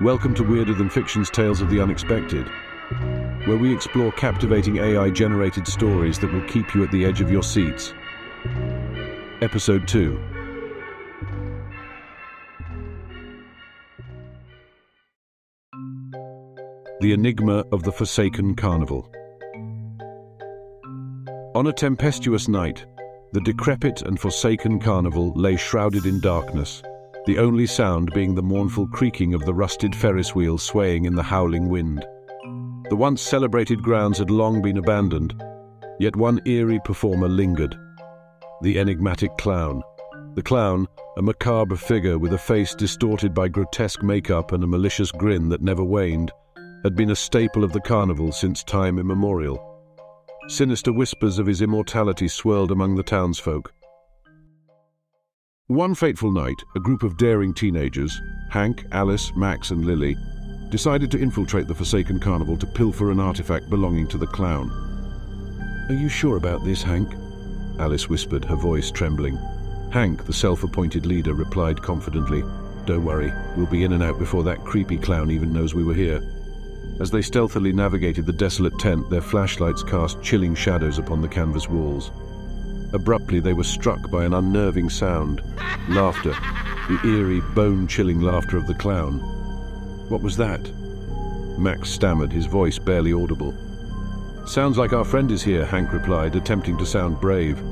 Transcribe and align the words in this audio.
Welcome 0.00 0.32
to 0.34 0.44
Weirder 0.44 0.74
Than 0.74 0.88
Fiction's 0.88 1.28
Tales 1.28 1.60
of 1.60 1.70
the 1.70 1.80
Unexpected, 1.80 2.46
where 3.48 3.56
we 3.56 3.74
explore 3.74 4.12
captivating 4.12 4.76
AI-generated 4.76 5.66
stories 5.66 6.20
that 6.20 6.32
will 6.32 6.46
keep 6.46 6.72
you 6.72 6.84
at 6.84 6.92
the 6.92 7.04
edge 7.04 7.20
of 7.20 7.32
your 7.32 7.42
seats. 7.42 7.94
Episode 9.42 9.88
2. 9.88 10.16
The 17.00 17.12
Enigma 17.12 17.64
of 17.72 17.82
the 17.82 17.90
Forsaken 17.90 18.54
Carnival. 18.54 19.10
On 21.56 21.66
a 21.66 21.72
tempestuous 21.72 22.46
night, 22.46 22.86
the 23.32 23.40
decrepit 23.40 24.02
and 24.02 24.20
forsaken 24.20 24.78
carnival 24.78 25.32
lay 25.34 25.56
shrouded 25.56 26.06
in 26.06 26.20
darkness, 26.20 26.84
the 27.28 27.38
only 27.38 27.66
sound 27.66 28.10
being 28.14 28.34
the 28.34 28.42
mournful 28.42 28.86
creaking 28.86 29.34
of 29.34 29.44
the 29.44 29.52
rusted 29.52 29.94
Ferris 29.94 30.34
wheel 30.34 30.56
swaying 30.56 31.04
in 31.04 31.14
the 31.14 31.22
howling 31.22 31.68
wind. 31.68 32.02
The 32.88 32.96
once 32.96 33.20
celebrated 33.20 33.82
grounds 33.82 34.16
had 34.16 34.30
long 34.30 34.62
been 34.62 34.78
abandoned, 34.78 35.34
yet 36.00 36.16
one 36.16 36.40
eerie 36.46 36.80
performer 36.86 37.28
lingered. 37.28 37.76
The 38.62 38.78
enigmatic 38.78 39.36
clown. 39.36 39.82
The 40.36 40.42
clown, 40.42 40.86
a 41.18 41.22
macabre 41.22 41.76
figure 41.76 42.18
with 42.18 42.32
a 42.32 42.38
face 42.38 42.74
distorted 42.74 43.34
by 43.34 43.48
grotesque 43.48 44.02
makeup 44.02 44.52
and 44.52 44.64
a 44.64 44.66
malicious 44.66 45.12
grin 45.12 45.50
that 45.50 45.60
never 45.60 45.84
waned, 45.84 46.32
had 46.82 46.96
been 46.96 47.10
a 47.10 47.14
staple 47.14 47.62
of 47.62 47.74
the 47.74 47.82
carnival 47.82 48.32
since 48.32 48.64
time 48.64 48.98
immemorial. 48.98 49.62
Sinister 50.46 50.94
whispers 50.94 51.38
of 51.38 51.46
his 51.46 51.60
immortality 51.60 52.26
swirled 52.26 52.70
among 52.70 52.94
the 52.94 53.02
townsfolk. 53.02 53.74
One 55.68 55.94
fateful 55.94 56.32
night, 56.32 56.64
a 56.76 56.80
group 56.80 57.02
of 57.02 57.18
daring 57.18 57.52
teenagers, 57.52 58.22
Hank, 58.48 58.86
Alice, 58.92 59.36
Max, 59.36 59.70
and 59.70 59.84
Lily, 59.84 60.16
decided 60.70 61.10
to 61.10 61.18
infiltrate 61.18 61.68
the 61.68 61.74
Forsaken 61.74 62.20
Carnival 62.20 62.56
to 62.56 62.66
pilfer 62.66 63.10
an 63.10 63.20
artifact 63.20 63.68
belonging 63.68 64.08
to 64.08 64.16
the 64.16 64.26
clown. 64.26 64.70
Are 65.90 65.94
you 65.94 66.08
sure 66.08 66.38
about 66.38 66.64
this, 66.64 66.82
Hank? 66.82 67.12
Alice 67.78 68.08
whispered, 68.08 68.46
her 68.46 68.56
voice 68.56 68.90
trembling. 68.90 69.36
Hank, 69.92 70.24
the 70.24 70.32
self-appointed 70.32 71.04
leader, 71.04 71.34
replied 71.34 71.82
confidently, 71.82 72.42
Don't 72.86 73.04
worry, 73.04 73.30
we'll 73.54 73.66
be 73.66 73.84
in 73.84 73.92
and 73.92 74.02
out 74.02 74.18
before 74.18 74.44
that 74.44 74.64
creepy 74.64 74.96
clown 74.96 75.30
even 75.30 75.52
knows 75.52 75.74
we 75.74 75.84
were 75.84 75.92
here. 75.92 76.22
As 76.98 77.10
they 77.10 77.20
stealthily 77.20 77.74
navigated 77.74 78.24
the 78.24 78.32
desolate 78.32 78.78
tent, 78.78 79.10
their 79.10 79.20
flashlights 79.20 79.82
cast 79.82 80.22
chilling 80.22 80.54
shadows 80.54 80.98
upon 80.98 81.20
the 81.20 81.28
canvas 81.28 81.68
walls. 81.68 82.10
Abruptly, 82.92 83.40
they 83.40 83.52
were 83.52 83.64
struck 83.64 84.10
by 84.10 84.24
an 84.24 84.34
unnerving 84.34 84.88
sound 84.88 85.42
laughter, 85.88 86.34
the 86.88 87.00
eerie, 87.04 87.40
bone 87.54 87.86
chilling 87.86 88.20
laughter 88.20 88.56
of 88.56 88.66
the 88.66 88.74
clown. 88.74 89.18
What 90.08 90.22
was 90.22 90.36
that? 90.38 90.70
Max 91.58 91.90
stammered, 91.90 92.32
his 92.32 92.46
voice 92.46 92.78
barely 92.78 93.12
audible. 93.12 93.54
Sounds 94.46 94.78
like 94.78 94.94
our 94.94 95.04
friend 95.04 95.30
is 95.30 95.42
here, 95.42 95.66
Hank 95.66 95.92
replied, 95.92 96.34
attempting 96.34 96.78
to 96.78 96.86
sound 96.86 97.20
brave. 97.20 97.62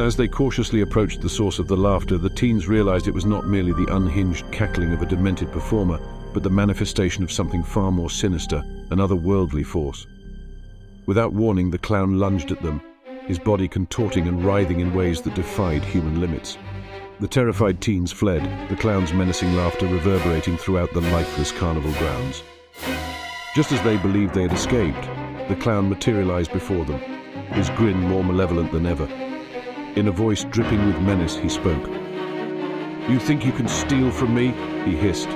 As 0.00 0.16
they 0.16 0.26
cautiously 0.26 0.80
approached 0.80 1.20
the 1.20 1.28
source 1.28 1.58
of 1.58 1.68
the 1.68 1.76
laughter, 1.76 2.16
the 2.16 2.30
teens 2.30 2.66
realized 2.66 3.06
it 3.06 3.14
was 3.14 3.26
not 3.26 3.46
merely 3.46 3.72
the 3.72 3.94
unhinged 3.94 4.50
cackling 4.50 4.92
of 4.92 5.02
a 5.02 5.06
demented 5.06 5.52
performer, 5.52 5.98
but 6.32 6.42
the 6.42 6.50
manifestation 6.50 7.22
of 7.22 7.30
something 7.30 7.62
far 7.62 7.92
more 7.92 8.10
sinister, 8.10 8.62
an 8.90 8.98
otherworldly 8.98 9.64
force. 9.64 10.06
Without 11.06 11.32
warning, 11.34 11.70
the 11.70 11.78
clown 11.78 12.18
lunged 12.18 12.50
at 12.50 12.62
them, 12.62 12.80
his 13.26 13.38
body 13.38 13.66
contorting 13.66 14.28
and 14.28 14.44
writhing 14.44 14.80
in 14.80 14.94
ways 14.94 15.20
that 15.22 15.34
defied 15.34 15.84
human 15.84 16.20
limits. 16.20 16.58
The 17.20 17.28
terrified 17.28 17.80
teens 17.80 18.12
fled, 18.12 18.42
the 18.68 18.76
clown's 18.76 19.12
menacing 19.12 19.54
laughter 19.56 19.86
reverberating 19.86 20.56
throughout 20.56 20.92
the 20.92 21.00
lifeless 21.00 21.52
carnival 21.52 21.92
grounds. 21.92 22.42
Just 23.54 23.72
as 23.72 23.80
they 23.82 23.96
believed 23.98 24.34
they 24.34 24.42
had 24.42 24.52
escaped, 24.52 25.02
the 25.48 25.56
clown 25.56 25.88
materialized 25.88 26.52
before 26.52 26.84
them, 26.84 26.98
his 27.52 27.70
grin 27.70 28.00
more 28.00 28.24
malevolent 28.24 28.72
than 28.72 28.84
ever. 28.84 29.04
In 29.96 30.08
a 30.08 30.12
voice 30.12 30.44
dripping 30.44 30.84
with 30.86 31.00
menace, 31.00 31.36
he 31.36 31.48
spoke. 31.48 31.86
You 33.08 33.18
think 33.18 33.44
you 33.44 33.52
can 33.52 33.68
steal 33.68 34.10
from 34.10 34.34
me? 34.34 34.48
He 34.84 34.96
hissed. 34.96 35.28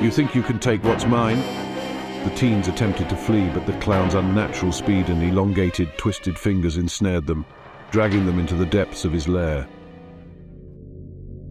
You 0.00 0.10
think 0.10 0.34
you 0.34 0.42
can 0.42 0.58
take 0.58 0.84
what's 0.84 1.06
mine? 1.06 1.65
The 2.26 2.34
teens 2.34 2.66
attempted 2.66 3.08
to 3.10 3.16
flee, 3.16 3.48
but 3.50 3.66
the 3.66 3.78
clown's 3.78 4.14
unnatural 4.14 4.72
speed 4.72 5.10
and 5.10 5.22
elongated, 5.22 5.96
twisted 5.96 6.36
fingers 6.36 6.76
ensnared 6.76 7.24
them, 7.24 7.46
dragging 7.92 8.26
them 8.26 8.40
into 8.40 8.56
the 8.56 8.66
depths 8.66 9.04
of 9.04 9.12
his 9.12 9.28
lair. 9.28 9.62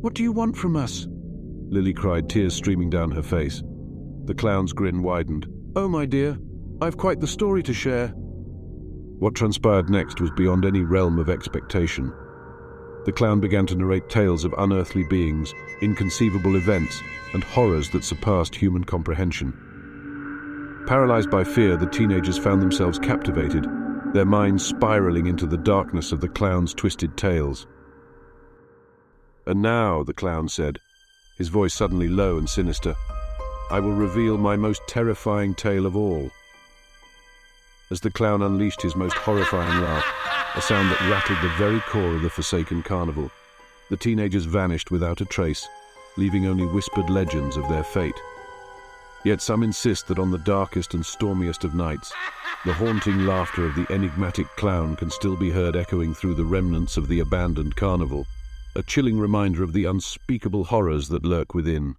What 0.02 0.16
do 0.16 0.22
you 0.22 0.34
want 0.34 0.58
from 0.58 0.76
us? 0.76 1.08
Lily 1.70 1.94
cried, 1.94 2.30
tears 2.30 2.54
streaming 2.54 2.90
down 2.90 3.10
her 3.12 3.24
face. 3.24 3.64
The 4.26 4.34
clown's 4.34 4.74
grin 4.74 5.02
widened. 5.02 5.48
Oh, 5.78 5.88
my 5.88 6.06
dear, 6.06 6.38
I've 6.82 6.98
quite 6.98 7.22
the 7.22 7.26
story 7.26 7.64
to 7.64 7.74
share. 7.74 8.10
What 8.10 9.34
transpired 9.34 9.90
next 9.90 10.20
was 10.20 10.32
beyond 10.32 10.66
any 10.66 10.82
realm 10.82 11.20
of 11.20 11.30
expectation. 11.30 12.14
The 13.06 13.14
clown 13.14 13.40
began 13.40 13.66
to 13.68 13.76
narrate 13.76 14.10
tales 14.10 14.44
of 14.44 14.54
unearthly 14.58 15.06
beings, 15.06 15.54
inconceivable 15.82 16.58
events, 16.58 17.02
and 17.34 17.46
horrors 17.46 17.90
that 17.92 18.04
surpassed 18.04 18.54
human 18.54 18.84
comprehension. 18.84 19.58
Paralyzed 20.88 21.32
by 21.32 21.44
fear, 21.44 21.78
the 21.78 21.90
teenagers 21.90 22.38
found 22.38 22.62
themselves 22.62 23.00
captivated, 23.00 23.66
their 24.14 24.26
minds 24.26 24.64
spiraling 24.64 25.26
into 25.26 25.48
the 25.48 25.58
darkness 25.58 26.12
of 26.12 26.22
the 26.22 26.30
clown's 26.30 26.76
twisted 26.76 27.18
tales. 27.18 27.66
And 29.48 29.64
now, 29.64 30.04
the 30.04 30.14
clown 30.14 30.48
said, 30.48 30.80
his 31.40 31.50
voice 31.50 31.74
suddenly 31.74 32.08
low 32.08 32.38
and 32.38 32.48
sinister, 32.48 32.96
I 33.72 33.80
will 33.80 33.94
reveal 33.94 34.38
my 34.38 34.56
most 34.56 34.82
terrifying 34.88 35.56
tale 35.56 35.88
of 35.88 35.96
all. 35.96 36.30
As 37.90 38.00
the 38.00 38.12
clown 38.12 38.44
unleashed 38.44 38.84
his 38.84 38.96
most 38.96 39.16
horrifying 39.16 39.82
laugh, 39.82 40.06
a 40.56 40.62
sound 40.62 40.92
that 40.92 41.10
rattled 41.10 41.42
the 41.42 41.56
very 41.58 41.80
core 41.82 42.16
of 42.16 42.22
the 42.22 42.30
forsaken 42.30 42.84
carnival. 42.84 43.32
The 43.90 43.98
teenagers 43.98 44.46
vanished 44.46 44.92
without 44.92 45.22
a 45.22 45.26
trace, 45.26 45.68
leaving 46.16 46.46
only 46.46 46.68
whispered 46.68 47.10
legends 47.10 47.58
of 47.58 47.68
their 47.70 47.84
fate. 47.84 48.20
Yet 49.26 49.42
some 49.42 49.64
insist 49.64 50.08
that 50.08 50.20
on 50.20 50.30
the 50.30 50.38
darkest 50.38 50.94
and 50.94 51.04
stormiest 51.04 51.64
of 51.64 51.74
nights, 51.74 52.14
the 52.64 52.74
haunting 52.74 53.26
laughter 53.26 53.66
of 53.66 53.74
the 53.74 53.88
enigmatic 53.92 54.46
clown 54.56 54.96
can 54.96 55.10
still 55.10 55.36
be 55.36 55.50
heard 55.50 55.76
echoing 55.76 56.14
through 56.14 56.36
the 56.36 56.46
remnants 56.46 56.96
of 56.96 57.08
the 57.08 57.22
abandoned 57.22 57.76
carnival, 57.76 58.28
a 58.76 58.84
chilling 58.84 59.18
reminder 59.18 59.64
of 59.64 59.74
the 59.74 59.86
unspeakable 59.86 60.66
horrors 60.66 61.08
that 61.08 61.26
lurk 61.26 61.56
within. 61.56 61.96